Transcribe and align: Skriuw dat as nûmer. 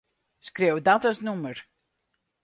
Skriuw 0.47 0.77
dat 0.87 1.03
as 1.09 1.17
nûmer. 1.25 1.57